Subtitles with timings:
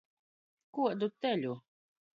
[0.79, 1.57] Kuodu teļu!